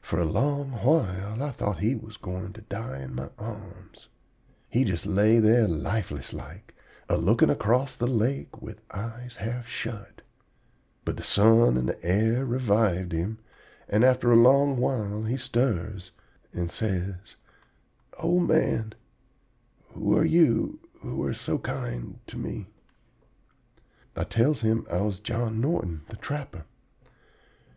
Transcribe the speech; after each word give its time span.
"For 0.00 0.18
a 0.18 0.24
long 0.24 0.72
while 0.72 1.40
I 1.40 1.52
thought 1.52 1.78
he 1.78 1.94
was 1.94 2.16
going 2.16 2.52
to 2.54 2.62
die 2.62 3.00
in 3.00 3.14
my 3.14 3.30
arms. 3.38 4.08
He 4.68 4.82
just 4.82 5.06
lay 5.06 5.38
there 5.38 5.68
lifeless 5.68 6.32
like, 6.32 6.74
a 7.08 7.16
looking 7.16 7.48
across 7.48 7.94
the 7.94 8.08
lake 8.08 8.60
with 8.60 8.80
eyes 8.90 9.36
half 9.36 9.68
shut. 9.68 10.22
But 11.04 11.16
the 11.16 11.22
sun 11.22 11.76
and 11.76 11.94
air 12.02 12.44
revived 12.44 13.12
him; 13.12 13.38
and 13.88 14.02
after 14.02 14.32
a 14.32 14.36
long 14.36 14.78
while 14.78 15.22
he 15.22 15.36
stirs 15.36 16.10
and 16.52 16.68
says: 16.68 17.36
"'Old 18.18 18.48
man, 18.48 18.94
who 19.92 20.16
are 20.18 20.24
you 20.24 20.80
who 21.02 21.22
are 21.22 21.32
so 21.32 21.58
kind 21.58 22.18
to 22.26 22.36
me?' 22.36 22.66
"I 24.16 24.24
tells 24.24 24.62
him 24.62 24.88
I 24.90 25.02
was 25.02 25.20
John 25.20 25.60
Norton, 25.60 26.02
the 26.08 26.16
trapper. 26.16 26.64